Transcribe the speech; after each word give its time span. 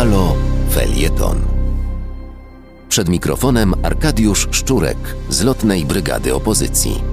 Halo 0.00 0.36
Felieton. 0.70 1.40
Przed 2.88 3.08
mikrofonem 3.08 3.74
Arkadiusz 3.82 4.48
Szczurek 4.50 4.96
z 5.28 5.42
Lotnej 5.42 5.84
Brygady 5.84 6.34
Opozycji. 6.34 7.09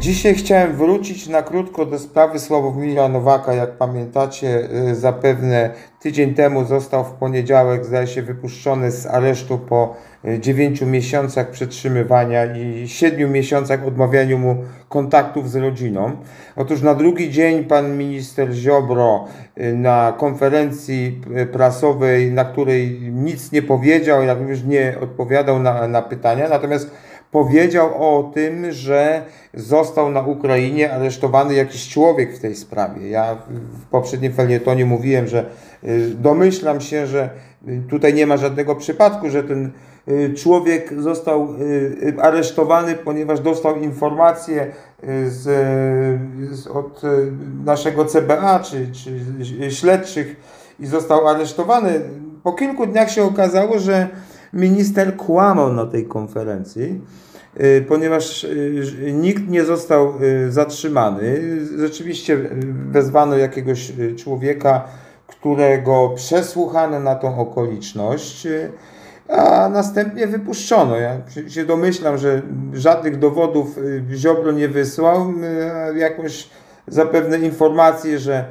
Dzisiaj 0.00 0.34
chciałem 0.34 0.76
wrócić 0.76 1.28
na 1.28 1.42
krótko 1.42 1.86
do 1.86 1.98
sprawy 1.98 2.38
Sławomira 2.38 3.08
Nowaka. 3.08 3.54
Jak 3.54 3.70
pamiętacie, 3.76 4.68
y, 4.90 4.94
zapewne 4.94 5.70
tydzień 6.00 6.34
temu 6.34 6.64
został 6.64 7.04
w 7.04 7.10
poniedziałek, 7.10 7.84
zdaje 7.84 8.06
się, 8.06 8.22
wypuszczony 8.22 8.90
z 8.90 9.06
aresztu 9.06 9.58
po 9.58 9.96
9 10.40 10.82
y, 10.82 10.86
miesiącach 10.86 11.50
przetrzymywania 11.50 12.56
i 12.56 12.88
7 12.88 13.32
miesiącach 13.32 13.86
odmawianiu 13.86 14.38
mu 14.38 14.56
kontaktów 14.88 15.50
z 15.50 15.56
rodziną. 15.56 16.16
Otóż 16.56 16.82
na 16.82 16.94
drugi 16.94 17.30
dzień 17.30 17.64
pan 17.64 17.98
minister 17.98 18.52
Ziobro 18.52 19.24
y, 19.58 19.74
na 19.74 20.14
konferencji 20.18 21.20
prasowej, 21.52 22.32
na 22.32 22.44
której 22.44 23.00
nic 23.12 23.52
nie 23.52 23.62
powiedział, 23.62 24.22
jak 24.22 24.38
również 24.38 24.64
nie 24.64 24.94
odpowiadał 25.00 25.58
na, 25.58 25.88
na 25.88 26.02
pytania, 26.02 26.48
natomiast 26.48 26.90
powiedział 27.30 27.90
o 27.94 28.30
tym, 28.34 28.72
że 28.72 29.22
został 29.54 30.10
na 30.10 30.20
Ukrainie 30.20 30.92
aresztowany 30.92 31.54
jakiś 31.54 31.88
człowiek 31.88 32.36
w 32.36 32.40
tej 32.40 32.56
sprawie. 32.56 33.08
Ja 33.08 33.36
w 33.50 33.86
poprzednim 33.90 34.32
felietonie 34.32 34.84
mówiłem, 34.84 35.28
że 35.28 35.44
y, 35.84 36.10
domyślam 36.14 36.80
się, 36.80 37.06
że 37.06 37.30
y, 37.68 37.82
tutaj 37.90 38.14
nie 38.14 38.26
ma 38.26 38.36
żadnego 38.36 38.76
przypadku, 38.76 39.30
że 39.30 39.44
ten 39.44 39.70
y, 40.08 40.34
człowiek 40.34 40.94
został 40.98 41.48
aresztowany, 42.22 42.94
ponieważ 42.94 43.40
dostał 43.40 43.76
informację 43.76 44.66
z, 45.26 45.42
z, 46.50 46.66
od 46.66 47.02
naszego 47.64 48.04
CBA 48.04 48.58
czy, 48.58 48.86
czy 48.92 49.70
śledczych 49.70 50.36
i 50.80 50.86
został 50.86 51.28
aresztowany. 51.28 52.00
Po 52.42 52.52
kilku 52.52 52.86
dniach 52.86 53.10
się 53.10 53.24
okazało, 53.24 53.78
że 53.78 54.08
minister 54.52 55.16
kłamał 55.16 55.72
na 55.72 55.86
tej 55.86 56.06
konferencji, 56.06 57.00
y, 57.60 57.84
ponieważ 57.88 58.44
y, 58.44 59.12
nikt 59.12 59.48
nie 59.48 59.64
został 59.64 60.12
y, 60.22 60.52
zatrzymany. 60.52 61.40
Rzeczywiście 61.78 62.38
wezwano 62.90 63.36
jakiegoś 63.36 63.92
człowieka, 64.16 64.84
którego 65.26 66.12
przesłuchano 66.16 67.00
na 67.00 67.14
tą 67.14 67.38
okoliczność, 67.38 68.46
a 69.28 69.68
następnie 69.68 70.26
wypuszczono. 70.26 70.96
Ja 70.96 71.16
się 71.48 71.64
domyślam, 71.64 72.18
że 72.18 72.42
żadnych 72.72 73.18
dowodów 73.18 73.78
Ziobro 74.14 74.52
nie 74.52 74.68
wysłał, 74.68 75.32
jakąś 75.96 76.50
zapewne 76.88 77.38
informację, 77.38 78.18
że 78.18 78.44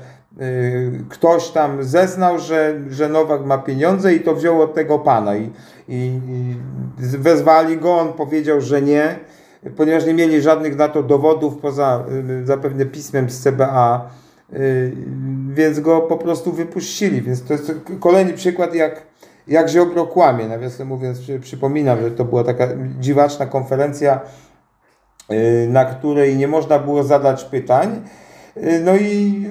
ktoś 1.09 1.49
tam 1.49 1.83
zeznał, 1.83 2.39
że, 2.39 2.79
że 2.89 3.09
Nowak 3.09 3.45
ma 3.45 3.57
pieniądze 3.57 4.13
i 4.13 4.19
to 4.19 4.35
wziął 4.35 4.61
od 4.61 4.73
tego 4.73 4.99
pana. 4.99 5.35
I, 5.35 5.49
i, 5.87 5.95
i 5.95 6.55
wezwali 6.99 7.77
go, 7.77 7.97
on 7.99 8.13
powiedział, 8.13 8.61
że 8.61 8.81
nie, 8.81 9.15
ponieważ 9.77 10.05
nie 10.05 10.13
mieli 10.13 10.41
żadnych 10.41 10.75
na 10.75 10.87
to 10.87 11.03
dowodów 11.03 11.57
poza 11.57 12.03
y, 12.41 12.45
zapewne 12.45 12.85
pismem 12.85 13.29
z 13.29 13.43
CBA, 13.43 14.09
y, 14.53 14.93
więc 15.53 15.79
go 15.79 16.01
po 16.01 16.17
prostu 16.17 16.51
wypuścili, 16.51 17.21
więc 17.21 17.43
to 17.43 17.53
jest 17.53 17.73
kolejny 17.99 18.33
przykład 18.33 18.75
jak, 18.75 19.03
jak 19.47 19.69
Ziobro 19.69 20.07
kłamie, 20.07 20.47
nawiasem 20.47 20.87
mówiąc 20.87 21.21
przypominam, 21.41 22.01
że 22.01 22.11
to 22.11 22.25
była 22.25 22.43
taka 22.43 22.67
dziwaczna 22.99 23.45
konferencja, 23.45 24.19
na 25.67 25.85
której 25.85 26.37
nie 26.37 26.47
można 26.47 26.79
było 26.79 27.03
zadać 27.03 27.43
pytań, 27.43 28.01
no 28.83 28.95
i 28.95 29.43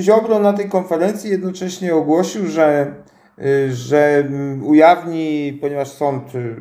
Ziobro 0.00 0.38
na 0.38 0.52
tej 0.52 0.68
konferencji 0.68 1.30
jednocześnie 1.30 1.94
ogłosił, 1.94 2.46
że, 2.46 2.94
y, 3.38 3.72
że 3.72 4.28
ujawni, 4.62 5.58
ponieważ 5.60 5.88
sąd 5.88 6.34
y, 6.34 6.56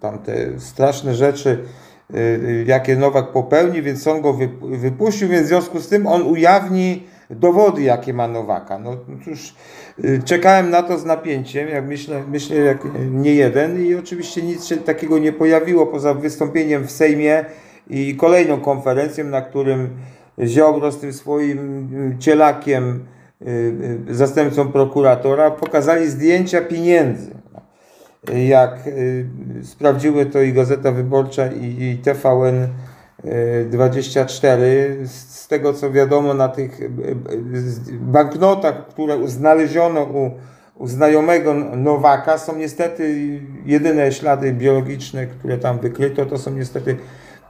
tam 0.00 0.18
te 0.18 0.60
straszne 0.60 1.14
rzeczy, 1.14 1.58
y, 2.14 2.64
jakie 2.66 2.96
Nowak 2.96 3.32
popełni, 3.32 3.82
więc 3.82 4.02
sąd 4.02 4.22
go 4.22 4.38
wypuścił, 4.62 5.28
więc 5.28 5.44
w 5.44 5.48
związku 5.48 5.80
z 5.80 5.88
tym 5.88 6.06
on 6.06 6.22
ujawni 6.22 7.02
dowody, 7.30 7.82
jakie 7.82 8.14
ma 8.14 8.28
Nowaka. 8.28 8.78
No 8.78 8.96
cóż, 9.24 9.54
czekałem 10.24 10.70
na 10.70 10.82
to 10.82 10.98
z 10.98 11.04
napięciem, 11.04 11.68
jak 11.68 11.86
myślę, 11.86 12.22
myślę 12.28 12.56
jak 12.56 12.78
nie 13.10 13.34
jeden 13.34 13.86
i 13.86 13.94
oczywiście 13.94 14.42
nic 14.42 14.64
się 14.64 14.76
takiego 14.76 15.18
nie 15.18 15.32
pojawiło 15.32 15.86
poza 15.86 16.14
wystąpieniem 16.14 16.86
w 16.86 16.90
Sejmie 16.90 17.44
i 17.90 18.16
kolejną 18.16 18.60
konferencją, 18.60 19.24
na 19.24 19.42
którym 19.42 19.90
Ziobro 20.46 20.92
z 20.92 20.98
tym 20.98 21.12
swoim 21.12 21.58
mm, 21.58 22.18
cielakiem, 22.18 23.04
y, 23.42 23.50
y, 24.10 24.14
zastępcą 24.14 24.72
prokuratora, 24.72 25.50
pokazali 25.50 26.10
zdjęcia 26.10 26.60
pieniędzy. 26.60 27.30
Jak 28.48 28.86
y, 28.86 29.26
sprawdziły 29.62 30.26
to 30.26 30.42
i 30.42 30.52
Gazeta 30.52 30.92
Wyborcza 30.92 31.46
i 31.52 31.98
TVN 32.02 32.68
24, 33.70 34.98
z 35.06 35.48
tego 35.48 35.72
co 35.72 35.90
wiadomo 35.90 36.34
na 36.34 36.48
tych 36.48 36.80
banknotach, 38.00 38.86
które 38.88 39.28
znaleziono 39.28 40.06
u 40.78 40.86
znajomego 40.86 41.54
Nowaka 41.54 42.38
są 42.38 42.56
niestety 42.56 43.14
jedyne 43.66 44.12
ślady 44.12 44.52
biologiczne, 44.52 45.26
które 45.26 45.58
tam 45.58 45.78
wykryto, 45.78 46.26
to 46.26 46.38
są 46.38 46.50
niestety 46.50 46.96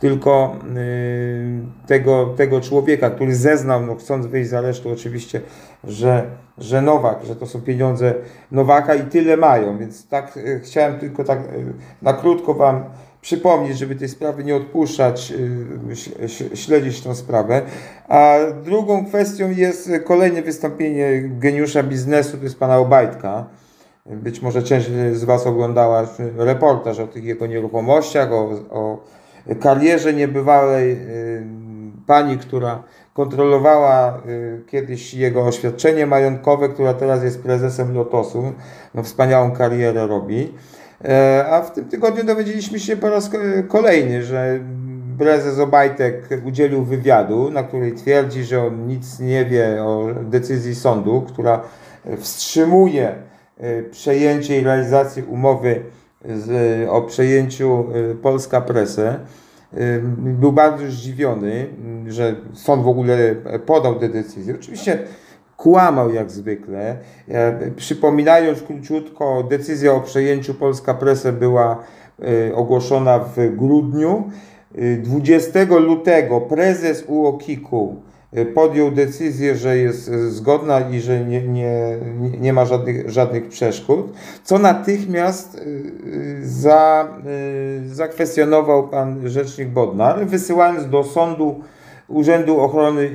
tylko 0.00 0.56
y, 0.76 1.86
tego, 1.86 2.26
tego 2.36 2.60
człowieka, 2.60 3.10
który 3.10 3.34
zeznał, 3.34 3.86
no 3.86 3.94
chcąc 3.94 4.26
wyjść 4.26 4.50
z 4.50 4.54
aresztu 4.54 4.92
oczywiście, 4.92 5.40
że, 5.84 6.30
że 6.58 6.82
Nowak, 6.82 7.24
że 7.24 7.36
to 7.36 7.46
są 7.46 7.60
pieniądze 7.60 8.14
Nowaka 8.50 8.94
i 8.94 9.02
tyle 9.02 9.36
mają, 9.36 9.78
więc 9.78 10.08
tak 10.08 10.36
y, 10.36 10.60
chciałem 10.64 10.98
tylko 10.98 11.24
tak 11.24 11.38
y, 11.38 11.72
na 12.02 12.12
krótko 12.12 12.54
Wam 12.54 12.84
przypomnieć, 13.20 13.78
żeby 13.78 13.94
tej 13.94 14.08
sprawy 14.08 14.44
nie 14.44 14.56
odpuszczać, 14.56 15.32
śledzić 16.54 17.00
tą 17.00 17.14
sprawę. 17.14 17.62
A 18.08 18.36
drugą 18.64 19.06
kwestią 19.06 19.50
jest 19.50 19.90
kolejne 20.04 20.42
wystąpienie 20.42 21.22
geniusza 21.22 21.82
biznesu, 21.82 22.36
to 22.36 22.44
jest 22.44 22.58
pana 22.58 22.78
Obajtka. 22.78 23.46
Być 24.06 24.42
może 24.42 24.62
część 24.62 24.86
z 25.12 25.24
Was 25.24 25.46
oglądała 25.46 26.06
reportaż 26.36 27.00
o 27.00 27.06
tych 27.06 27.24
jego 27.24 27.46
nieruchomościach, 27.46 28.32
o, 28.32 28.50
o 28.70 29.04
karierze 29.60 30.14
niebywałej 30.14 30.92
y, 30.92 31.42
pani, 32.06 32.38
która 32.38 32.82
kontrolowała 33.14 34.22
y, 34.26 34.62
kiedyś 34.66 35.14
jego 35.14 35.46
oświadczenie 35.46 36.06
majątkowe, 36.06 36.68
która 36.68 36.94
teraz 36.94 37.22
jest 37.22 37.42
prezesem 37.42 37.94
Lotosu. 37.94 38.52
No, 38.94 39.02
wspaniałą 39.02 39.50
karierę 39.50 40.06
robi. 40.06 40.54
E, 41.04 41.44
a 41.50 41.62
w 41.62 41.72
tym 41.72 41.84
tygodniu 41.84 42.24
dowiedzieliśmy 42.24 42.80
się 42.80 42.96
po 42.96 43.10
raz 43.10 43.30
kolejny, 43.68 44.22
że 44.22 44.60
prezes 45.18 45.58
Obajtek 45.58 46.28
udzielił 46.44 46.84
wywiadu, 46.84 47.50
na 47.50 47.62
której 47.62 47.94
twierdzi, 47.94 48.44
że 48.44 48.66
on 48.66 48.86
nic 48.86 49.20
nie 49.20 49.44
wie 49.44 49.84
o 49.84 50.06
decyzji 50.22 50.74
sądu, 50.74 51.24
która 51.28 51.60
wstrzymuje 52.18 53.14
y, 53.60 53.88
przejęcie 53.90 54.60
i 54.60 54.64
realizację 54.64 55.24
umowy 55.24 55.82
z, 56.24 56.88
o 56.88 57.02
przejęciu 57.02 57.84
y, 58.12 58.14
Polska 58.14 58.60
Presę. 58.60 59.18
Y, 59.74 60.02
był 60.18 60.52
bardzo 60.52 60.86
zdziwiony, 60.86 61.66
że 62.08 62.34
sąd 62.54 62.82
w 62.82 62.88
ogóle 62.88 63.34
podał 63.66 63.98
tę 63.98 64.08
decyzję. 64.08 64.54
Oczywiście 64.54 64.98
kłamał 65.56 66.14
jak 66.14 66.30
zwykle. 66.30 66.96
Przypominając 67.76 68.62
króciutko, 68.62 69.44
decyzja 69.50 69.92
o 69.92 70.00
przejęciu 70.00 70.54
Polska 70.54 70.94
Presę 70.94 71.32
była 71.32 71.82
y, 72.48 72.54
ogłoszona 72.54 73.18
w 73.18 73.56
grudniu. 73.56 74.30
20 75.02 75.64
lutego 75.78 76.40
prezes 76.40 77.04
UOKiK-u 77.06 77.96
Y, 77.96 78.17
podjął 78.54 78.90
decyzję, 78.90 79.56
że 79.56 79.76
jest 79.76 80.08
y, 80.08 80.30
zgodna 80.30 80.80
i 80.80 81.00
że 81.00 81.24
nie, 81.24 81.42
nie, 81.42 81.96
nie 82.40 82.52
ma 82.52 82.64
żadnych, 82.64 83.10
żadnych 83.10 83.48
przeszkód, 83.48 84.12
co 84.44 84.58
natychmiast 84.58 85.54
y, 85.54 86.38
za, 86.42 87.08
zakwestionował 87.86 88.88
pan 88.88 89.28
rzecznik 89.28 89.68
Bodnar, 89.68 90.26
wysyłając 90.26 90.90
do 90.90 91.04
sądu 91.04 91.60
Urzędu 92.08 92.60
Ochrony 92.60 93.10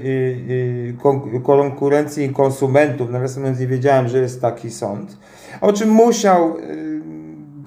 Konkurencji 1.43 2.25
i 2.25 2.29
Konsumentów, 2.29 3.09
nawiasem 3.09 3.43
mówiąc 3.43 3.59
nie 3.59 3.67
wiedziałem, 3.67 4.07
że 4.07 4.19
jest 4.19 4.41
taki 4.41 4.71
sąd, 4.71 5.17
o 5.61 5.73
czym 5.73 5.89
musiał 5.89 6.55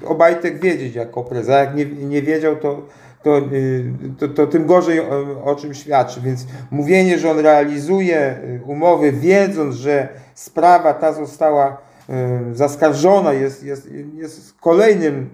Obajtek 0.05 0.61
wiedzieć 0.61 0.95
jako 0.95 1.25
prezes, 1.25 1.49
jak 1.49 1.77
nie, 1.77 1.85
nie 1.85 2.23
wiedział, 2.23 2.57
to 2.57 2.83
to, 3.27 3.39
y, 3.39 3.85
to, 4.19 4.29
to 4.29 4.47
tym 4.47 4.67
gorzej 4.67 5.01
o, 5.01 5.45
o, 5.45 5.55
czym 5.55 5.75
świadczy. 5.75 6.21
Więc 6.21 6.47
mówienie, 6.71 7.19
że 7.19 7.31
on 7.31 7.39
realizuje 7.39 8.37
y, 8.45 8.61
umowy, 8.67 9.13
wiedząc, 9.13 9.75
że 9.75 10.09
sprawa 10.35 10.95
ta 10.95 11.13
została 11.13 11.77
y, 12.51 12.55
zaskarżona, 12.55 13.33
jest, 13.33 13.65
jest, 13.65 13.91
jest 14.15 14.55
kolejnym, 14.61 15.31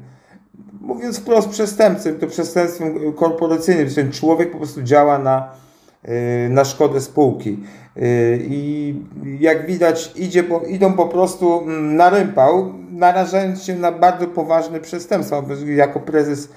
mówiąc 0.80 1.18
wprost, 1.18 1.48
przestępcą, 1.48 2.14
to 2.14 2.26
przestępstwem 2.26 3.12
korporacyjnym. 3.12 3.94
Ten 3.94 4.12
człowiek 4.12 4.50
po 4.50 4.56
prostu 4.56 4.82
działa 4.82 5.18
na, 5.18 5.48
na 6.48 6.64
szkodę 6.64 7.00
spółki. 7.00 7.58
I 8.40 8.94
jak 9.40 9.66
widać 9.66 10.12
idzie, 10.16 10.44
idą 10.68 10.92
po 10.92 11.06
prostu 11.06 11.60
mm, 11.60 11.96
na 11.96 12.10
rympał, 12.10 12.72
narażając 13.02 13.62
się 13.62 13.74
na 13.74 13.92
bardzo 13.92 14.26
poważne 14.26 14.80
przestępstwa, 14.80 15.42
jako 15.66 16.00
prezes 16.00 16.48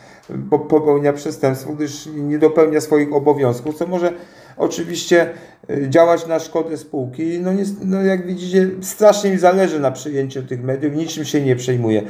popełnia 0.50 1.14
przestępstwo, 1.14 1.74
gdyż 1.74 2.10
nie 2.16 2.40
dopełnia 2.40 2.82
swoich 2.82 3.14
obowiązków, 3.14 3.76
co 3.76 3.88
może 3.88 4.14
oczywiście 4.58 5.30
y, 5.70 5.90
działać 5.90 6.28
na 6.28 6.40
szkodę 6.40 6.78
spółki. 6.78 7.40
No, 7.40 7.54
nie, 7.54 7.64
no 7.84 8.02
jak 8.02 8.28
widzicie, 8.28 8.70
strasznie 8.82 9.32
mi 9.32 9.38
zależy 9.38 9.80
na 9.80 9.92
przyjęciu 9.92 10.44
tych 10.44 10.64
mediów, 10.64 10.96
niczym 10.96 11.26
się 11.26 11.42
nie 11.42 11.56
przejmuję. 11.56 12.04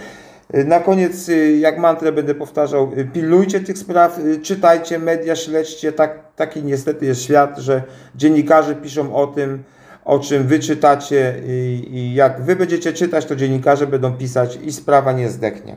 Y, 0.56 0.66
na 0.66 0.80
koniec, 0.80 1.30
y, 1.30 1.58
jak 1.58 1.78
mantrę 1.78 2.12
będę 2.12 2.36
powtarzał, 2.36 2.92
pilnujcie 3.14 3.60
tych 3.60 3.78
spraw, 3.78 4.20
czytajcie 4.44 5.00
media, 5.00 5.36
śledźcie. 5.36 5.92
Tak, 5.92 6.20
taki 6.36 6.64
niestety 6.64 7.06
jest 7.06 7.22
świat, 7.22 7.58
że 7.58 7.84
dziennikarze 8.16 8.76
piszą 8.76 9.16
o 9.16 9.28
tym, 9.28 9.64
o 10.06 10.20
czym 10.20 10.48
wy 10.48 10.60
czytacie 10.60 11.42
i, 11.48 11.88
i 11.92 12.14
jak 12.14 12.42
wy 12.42 12.56
będziecie 12.56 12.94
czytać, 12.94 13.26
to 13.26 13.36
dziennikarze 13.36 13.88
będą 13.88 14.14
pisać 14.14 14.58
i 14.64 14.74
sprawa 14.74 15.12
nie 15.12 15.30
zdechnie. 15.30 15.76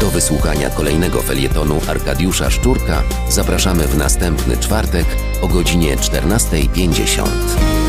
Do 0.00 0.06
wysłuchania 0.10 0.70
kolejnego 0.70 1.22
felietonu 1.22 1.80
Arkadiusza 1.88 2.50
Szczurka 2.50 3.02
zapraszamy 3.30 3.84
w 3.84 3.98
następny 3.98 4.56
czwartek 4.56 5.06
o 5.42 5.48
godzinie 5.48 5.96
14.50. 5.96 7.79